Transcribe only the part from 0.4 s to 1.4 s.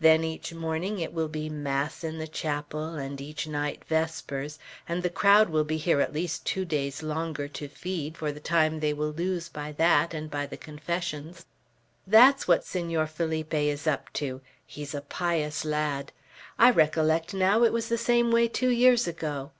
morning it will